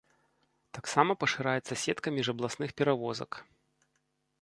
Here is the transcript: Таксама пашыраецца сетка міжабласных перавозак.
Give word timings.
Таксама 0.77 1.11
пашыраецца 1.25 1.73
сетка 1.83 2.07
міжабласных 2.17 2.69
перавозак. 2.83 3.31